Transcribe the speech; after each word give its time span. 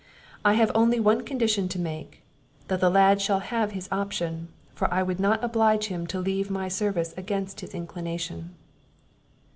I 0.43 0.53
have 0.55 0.71
only 0.73 0.99
one 0.99 1.21
condition 1.21 1.67
to 1.67 1.77
make; 1.77 2.23
that 2.69 2.79
the 2.79 2.89
lad 2.89 3.21
shall 3.21 3.37
have 3.39 3.73
his 3.73 3.87
option; 3.91 4.47
for 4.73 4.91
I 4.91 5.03
would 5.03 5.19
not 5.19 5.43
oblige 5.43 5.89
him 5.89 6.07
to 6.07 6.19
leave 6.19 6.49
my 6.49 6.69
service 6.69 7.13
against 7.17 7.61
his 7.61 7.75
inclination." 7.75 8.55